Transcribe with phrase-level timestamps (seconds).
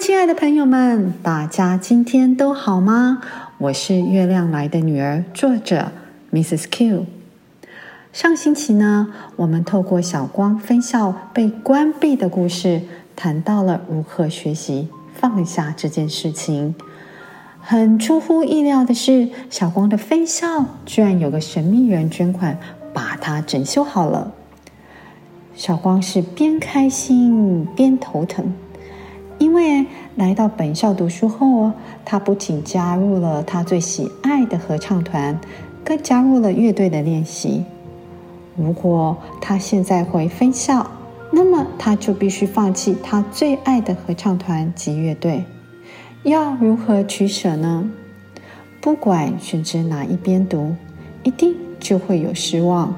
[0.00, 3.20] 亲爱的朋友们，大家今天都好吗？
[3.58, 5.90] 我是月亮来的女儿，作者
[6.32, 6.66] Mrs.
[6.70, 7.04] Q。
[8.12, 12.82] 上星期呢，我们透过小光分校被关闭的故事，
[13.16, 16.76] 谈到了如何学习放下这件事情。
[17.60, 22.56] 很出乎意料的是，小光的分校居然有个神秘人捐款，
[22.94, 24.32] 把它整修好了。
[25.56, 28.52] 小光是边开心边头疼。
[29.38, 31.70] 因为来到本校读书后，
[32.04, 35.38] 他不仅加入了他最喜爱的合唱团，
[35.84, 37.64] 更加入了乐队的练习。
[38.56, 40.90] 如果他现在回分校，
[41.30, 45.44] 那么他就必须放弃他最爱的合唱团及乐队。
[46.24, 47.88] 要如何取舍呢？
[48.80, 50.74] 不管选择哪一边读，
[51.22, 52.92] 一定就会有失望。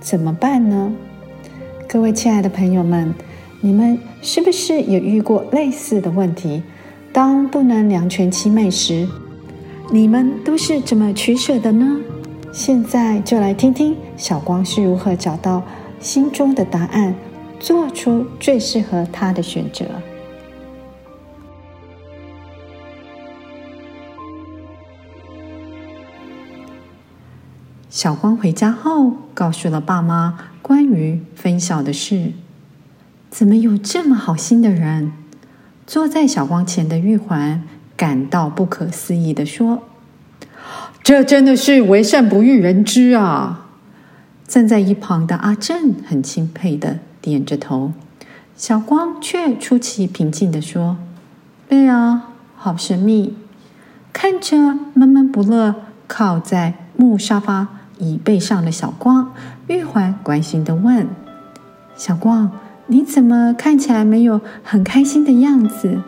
[0.00, 0.92] 怎么办呢？
[1.88, 3.14] 各位亲爱的朋友们。
[3.60, 6.62] 你们是不是也遇过类似的问题？
[7.12, 9.08] 当不能两全其美时，
[9.90, 12.00] 你们都是怎么取舍的呢？
[12.52, 15.62] 现在就来听听小光是如何找到
[15.98, 17.14] 心中的答案，
[17.58, 19.84] 做出最适合他的选择。
[27.90, 32.32] 小光回家后，告诉了爸妈关于分校的事。
[33.30, 35.12] 怎么有这么好心的人？
[35.86, 37.62] 坐在小光前的玉环
[37.96, 39.84] 感到不可思议的说
[41.02, 43.68] ：“这真的是为善不欲人知啊！”
[44.46, 47.92] 站在一旁的阿正很钦佩的点着头，
[48.54, 50.98] 小光却出奇平静的说
[51.68, 53.34] ：“对啊，好神秘。”
[54.12, 54.56] 看着
[54.92, 55.74] 闷闷不乐
[56.06, 59.32] 靠在木沙发椅背上的小光，
[59.68, 61.06] 玉环关心的问
[61.96, 62.50] ：“小光。”
[62.90, 66.00] 你怎么看起来没有很开心的样子？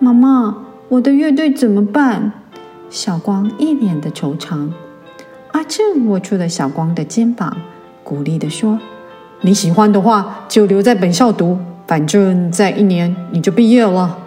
[0.00, 2.32] 妈妈，我的乐队怎么办？
[2.90, 4.70] 小光一脸的惆怅。
[5.52, 7.56] 阿正握住了小光的肩膀，
[8.02, 8.80] 鼓励地说
[9.42, 11.56] ：“你喜欢的话，就留在本校读，
[11.86, 14.18] 反正再一年你就毕业了。”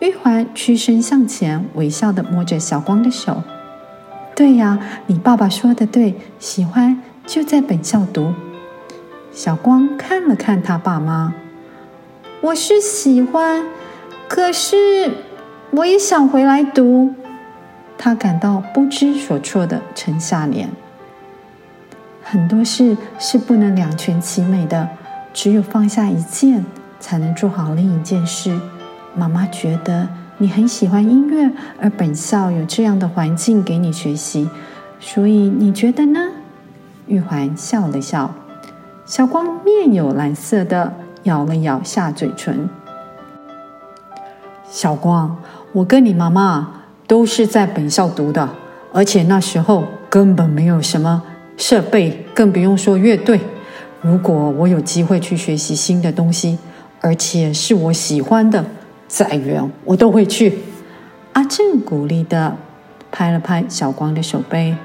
[0.00, 3.44] 玉环屈身向前，微笑的摸着小光的手
[4.34, 8.32] ：“对呀，你爸爸说的对，喜欢就在本校读。”
[9.32, 11.32] 小光看了看他爸妈，
[12.40, 13.64] 我是喜欢，
[14.28, 15.08] 可是
[15.70, 17.14] 我也想回来读。
[17.96, 20.68] 他感到不知所措的沉下脸。
[22.24, 24.88] 很多事是不能两全其美的，
[25.32, 26.64] 只有放下一件，
[26.98, 28.58] 才能做好另一件事。
[29.14, 30.08] 妈妈觉得
[30.38, 34.50] 你很喜欢音乐，而本校有这样的环境给你学习，
[34.98, 36.20] 所以你觉得呢？
[37.06, 38.34] 玉环笑了笑。
[39.10, 40.94] 小光面有难色的
[41.24, 42.70] 咬了咬下嘴唇。
[44.70, 45.36] 小光，
[45.72, 48.48] 我跟你妈妈都是在本校读的，
[48.92, 51.24] 而且那时候根本没有什么
[51.56, 53.40] 设备，更不用说乐队。
[54.00, 56.60] 如果我有机会去学习新的东西，
[57.00, 58.64] 而且是我喜欢的，
[59.08, 60.60] 再远我都会去。
[61.32, 62.56] 阿正鼓励的
[63.10, 64.76] 拍了拍小光的手背，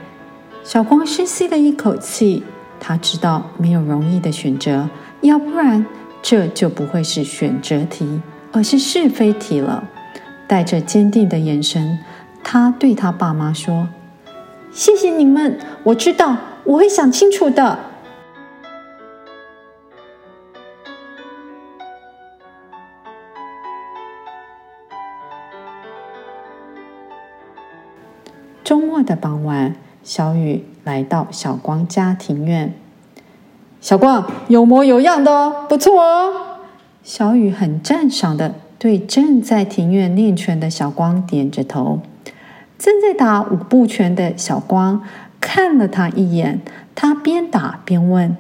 [0.64, 2.44] 小光深吸了一口气。
[2.80, 4.88] 他知道没有容易的选择，
[5.22, 5.86] 要不然
[6.22, 8.22] 这就不会是选择题，
[8.52, 9.84] 而是是非题了。
[10.48, 11.98] 带着坚定的眼神，
[12.44, 13.88] 他对他爸妈说
[14.72, 17.80] ：“谢谢你们，我知道我会想清楚的。”
[28.64, 29.76] 周末的傍晚。
[30.04, 32.74] 小雨来到小光家庭院，
[33.82, 36.32] 小光有模有样的哦，不错哦。
[37.04, 42.02] 小雨很赞赏的对正在庭院练拳的小光点着头。
[42.78, 45.02] 正在打五步拳的小光
[45.42, 46.62] 看了他一眼，
[46.94, 48.38] 他边打边问：“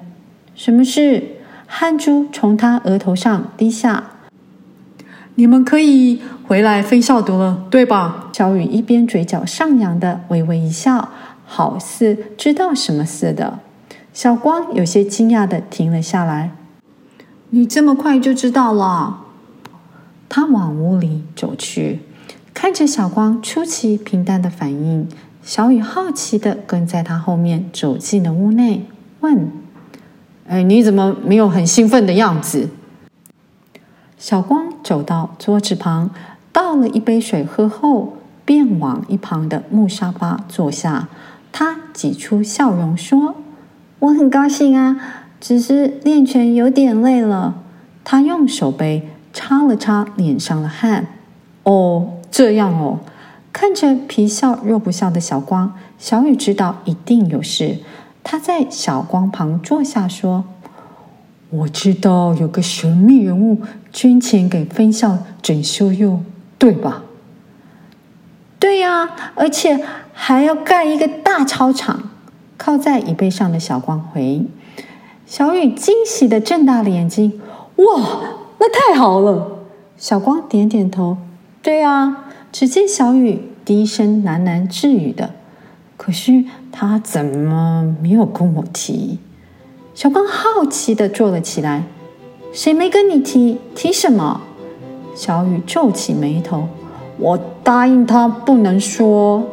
[0.53, 1.23] 什么事？”
[1.65, 4.03] 汗珠从他额头上滴下。
[5.33, 8.29] 你们可以回来分校读了，对吧？
[8.33, 11.09] 小雨一边嘴角上扬的微微一笑。
[11.45, 13.59] 好似知道什么似的，
[14.11, 16.51] 小光有些惊讶地停了下来。
[17.51, 19.21] “你这么快就知道了？”
[20.27, 21.99] 他往屋里走去，
[22.53, 25.07] 看着小光出奇平淡的反应，
[25.43, 28.85] 小雨好奇的跟在他后面走进了屋内，
[29.21, 29.49] 问
[30.49, 32.69] ：“哎，你怎么没有很兴奋的样子？”
[34.17, 36.09] 小光走到桌子旁，
[36.51, 41.07] 倒了一杯水喝后，便往一旁的木沙发坐下。
[41.57, 43.33] 他挤出笑容说
[43.99, 44.99] ：“我很高兴啊，
[45.39, 47.63] 只是练拳有点累了。”
[48.03, 51.07] 他用手背擦了擦脸上的汗。
[51.63, 52.99] 哦，这样哦。
[53.53, 57.77] 看着皮笑肉不笑的小光，小雨知道一定有事。
[58.21, 60.43] 他在小光旁坐下，说
[61.51, 63.61] ：“我知道有个神秘人物
[63.93, 66.25] 捐钱给分校整修用，
[66.57, 67.03] 对吧
[68.65, 69.79] ？”“对呀，而且
[70.11, 72.09] 还要盖一个大操场。”
[72.57, 74.43] 靠在椅背上的小光回。
[75.27, 77.39] 小雨惊喜的睁大了眼睛
[77.77, 78.01] ：“哇，
[78.57, 79.59] 那太好了！”
[79.97, 81.15] 小光点点头
[81.61, 85.35] ：“对呀。”只见小雨低声喃喃自语的。
[85.95, 89.19] 可是他怎么没有跟我提？
[89.93, 91.83] 小光好奇的坐了起来。
[92.51, 93.59] 谁没跟你提？
[93.75, 94.41] 提什么？
[95.13, 96.67] 小雨皱起眉头。
[97.17, 99.43] 我答应他不能说。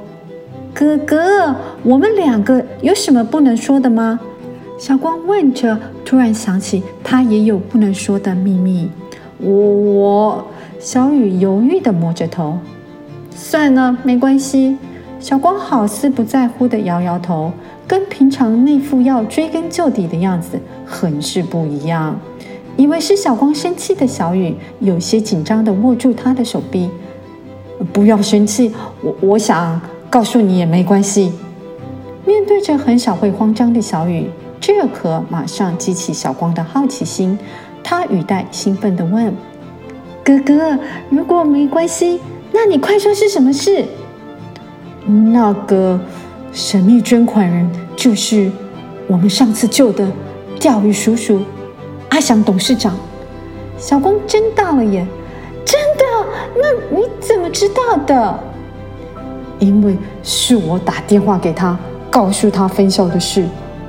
[0.75, 4.19] 哥哥，我们两个有什么不能说的吗？
[4.79, 8.91] 小光问着，突然想起他也有不能说的秘密。
[9.39, 10.45] 我我，
[10.79, 12.59] 小雨犹豫地摸着头。
[13.31, 14.77] 算了，没关系。
[15.21, 17.53] 小光好似不在乎的摇摇头，
[17.87, 22.19] 跟平常那副要追根究底的样子很是不一样。
[22.77, 26.91] 以为是小光生气的小雨，有些紧张的握住他的手臂。
[27.93, 29.81] 不要生气，我我想
[30.11, 31.33] 告诉你也没关系。
[32.25, 34.31] 面对着很少会慌张的小雨，
[34.61, 37.39] 这可马上激起小光的好奇心。
[37.83, 39.35] 他语带兴奋地问
[40.23, 40.79] ：“哥哥，
[41.11, 42.21] 如果没关系，
[42.53, 43.85] 那你快说是什么事？”
[45.33, 45.99] 那个
[46.53, 48.53] 神秘捐款人就是
[49.09, 50.07] 我们上次救的
[50.61, 51.41] 钓鱼叔叔
[52.11, 52.95] 阿祥董事长。
[53.77, 55.05] 小光睁大了眼，
[56.63, 58.39] 那你怎么知道的？
[59.59, 61.77] 因为是我打电话给他，
[62.09, 63.45] 告诉他分校的事。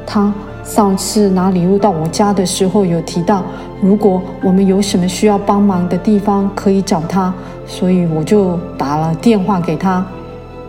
[0.08, 0.34] 他
[0.64, 3.44] 上次拿礼物到我家的时候有提到，
[3.80, 7.32] 如果我们有什么需要帮忙的地方，可以找他，
[7.68, 10.04] 所以我就打了电话给他。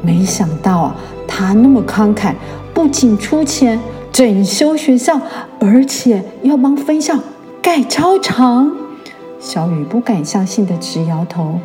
[0.03, 0.97] 没想到啊，
[1.27, 2.35] 他那么慷慨，
[2.75, 3.81] 不仅出钱
[4.13, 5.19] 整修学校，
[5.59, 7.19] 而且要帮分校
[7.63, 8.71] 盖操场。
[9.41, 11.59] 小雨不敢相信的直摇头。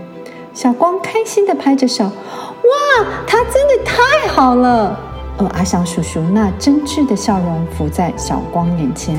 [0.54, 5.00] 小光开心的拍着手：“哇，他真的太好了！”
[5.38, 9.18] 而阿祥叔叔那真挚的笑容浮在小光眼前。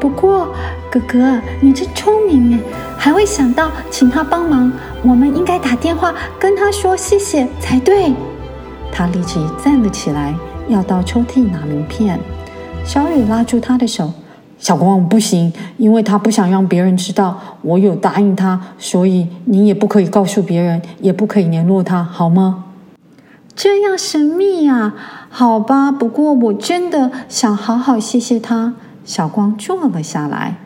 [0.00, 0.48] 不过，
[0.90, 2.60] 哥哥，你真聪明哎，
[2.98, 4.72] 还会想到请他帮忙。
[5.02, 8.12] 我们应该打电话跟他说谢谢才对。
[8.90, 10.34] 他立即站了起来，
[10.68, 12.18] 要到抽屉拿名片。
[12.84, 14.12] 小雨拉住他的手
[14.58, 22.64] ：“小光，不行，因为他不想让别人知道我有答应他，所以你也不可以告诉别人，也不可以联络他，好吗？”
[23.54, 24.94] 这样神秘呀？
[25.28, 28.74] 好吧，不过我真的想好好谢谢他。
[29.04, 30.56] 小光坐了下来，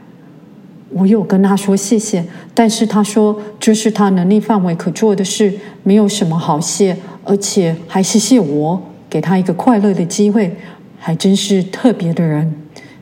[0.90, 2.25] 我有跟他说谢谢，
[2.55, 5.52] 但是他说这是他能力范围可做的事，
[5.83, 8.80] 没有什么好谢，而且还谢谢我，
[9.11, 10.57] 给他一个快乐的机会，
[10.99, 12.54] 还真是特别的人。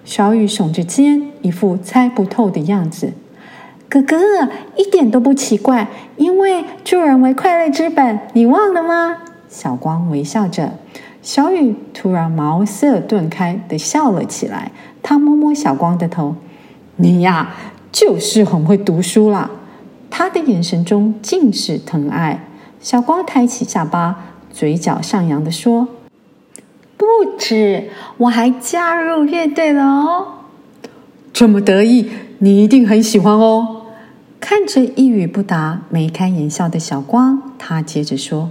[0.07, 3.13] 小雨耸着肩，一副猜不透的样子。
[3.89, 4.17] 哥哥
[4.77, 9.19] 一点都不奇怪，因为助人为快乐之本，你忘了吗？
[9.49, 10.75] 小光微笑着。
[11.23, 14.71] 小雨突然茅塞顿开的笑了起来，
[15.03, 16.37] 他摸摸小光的头
[16.95, 17.53] ：“你呀，
[17.91, 19.51] 就是很会读书啦。”
[20.09, 22.45] 他的眼神中尽是疼爱。
[22.81, 25.89] 小光抬起下巴，嘴角上扬的说
[26.97, 27.07] ：“不
[27.39, 30.27] 止，我还加入乐队了哦。”
[31.33, 33.83] 这么得意，你一定很喜欢哦。
[34.41, 38.51] 看着一语不答、眉开眼笑的小光，他接着说：“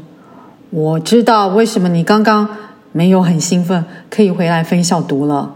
[0.69, 2.47] 我知道为什么你刚刚。”
[2.91, 5.55] 没有很兴奋，可以回来分校读了。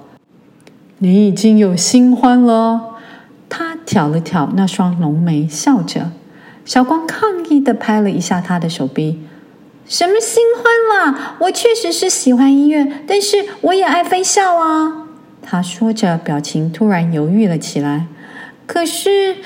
[0.98, 2.98] 你已经有新欢了。
[3.48, 6.12] 他挑了挑那双浓眉，笑着。
[6.66, 9.22] 小光抗议的拍了一下他的手臂
[9.90, 11.36] ：“什么新欢啦？
[11.40, 15.08] 我确实是喜欢音乐，但是我也爱分校啊。”
[15.42, 18.06] 他说着，表情突然犹豫了起来。
[18.68, 19.38] 可是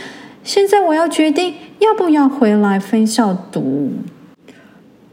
[0.43, 3.93] 现在我要决定要不要回来分校读，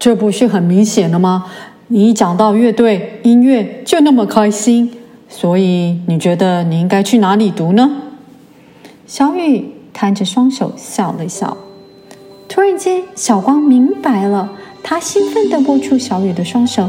[0.00, 1.46] 这不是很明显的吗？
[1.86, 4.92] 你一讲到乐队音乐就那么开心，
[5.28, 7.88] 所以你觉得你应该去哪里读呢？
[9.06, 11.56] 小雨摊着双手笑了笑。
[12.48, 14.50] 突然间，小光明白了，
[14.82, 16.86] 他兴奋地握住小雨的双手：“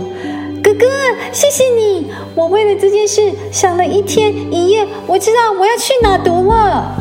[0.63, 0.85] 哥哥，
[1.31, 2.07] 谢谢你！
[2.35, 6.95] 我为了这件事想了一天一夜，我知道我要去哪读了。”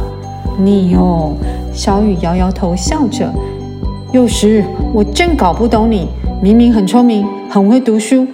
[0.58, 1.32] 你哦，
[1.72, 3.32] 小雨摇摇头，笑着。
[4.12, 6.08] 有时我真搞不懂你。
[6.42, 8.26] 明明很聪明，很会读书，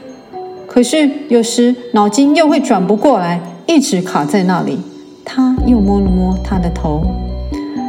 [0.67, 4.79] 可是有时脑筋又会转不过来，一直卡在那里。
[5.25, 7.03] 他又摸了摸他的头。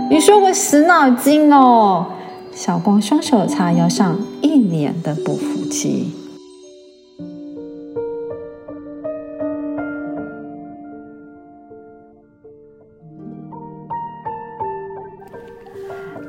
[0.10, 2.06] 你说我死脑筋哦！
[2.58, 6.12] 小光双手叉腰上，一脸的不服气。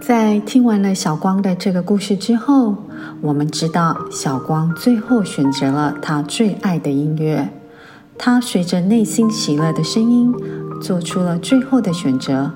[0.03, 2.77] 在听完了小光的这个故事之后，
[3.23, 7.49] 我们知道小光最后选择了他最爱的音乐。
[8.19, 10.35] 他随着内心喜乐的声音，
[10.83, 12.51] 做出了最后的选择。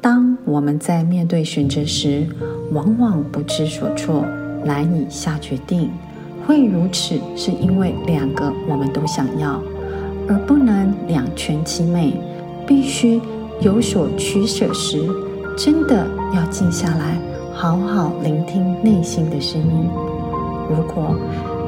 [0.00, 2.26] 当我们在面对选择时，
[2.72, 4.22] 往往不知所措，
[4.62, 5.90] 难以下决定。
[6.46, 9.62] 会如此，是因为两个我们都想要，
[10.28, 12.12] 而不能两全其美。
[12.66, 13.18] 必须
[13.62, 15.02] 有所取舍时，
[15.56, 17.18] 真的要静下来，
[17.54, 19.88] 好好聆听内心的声音。
[20.68, 21.16] 如果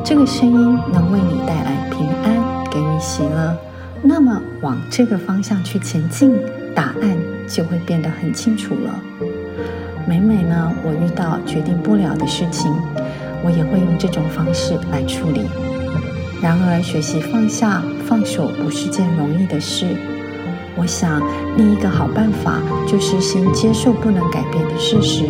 [0.05, 3.57] 这个声音能为你带来平安，给你喜乐，
[4.03, 6.31] 那么往这个方向去前进，
[6.75, 7.17] 答案
[7.47, 9.01] 就会变得很清楚了。
[10.07, 12.71] 每每呢，我遇到决定不了的事情，
[13.43, 15.43] 我也会用这种方式来处理。
[16.43, 19.87] 然而，学习放下、放手不是件容易的事。
[20.77, 21.23] 我想，
[21.57, 25.25] 另一个好办法就是先接受不能改变的事实，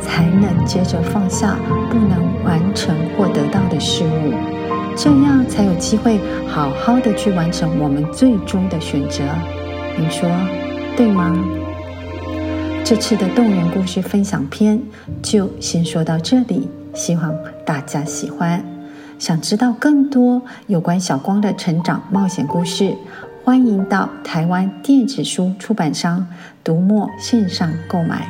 [0.00, 1.58] 才能接着放下
[1.90, 4.32] 不能完成或得到的事物，
[4.96, 9.24] 这样才有机会好好的去完成我们最终的选择。
[9.98, 10.30] 你说
[10.96, 11.36] 对吗？
[12.84, 14.80] 这次的动人故事分享篇
[15.22, 17.34] 就先说到这里，希望
[17.66, 18.64] 大家喜欢。
[19.18, 22.96] 想知道更多有关小光的成长冒险故事，
[23.44, 26.26] 欢迎到台湾电子书出版商
[26.62, 28.28] 读墨线上购买。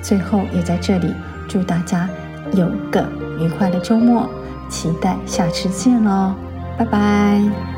[0.00, 1.12] 最后，也在这里
[1.48, 2.08] 祝大家
[2.54, 3.06] 有个
[3.40, 4.28] 愉快的周末，
[4.68, 6.34] 期待下次见喽，
[6.78, 7.73] 拜拜。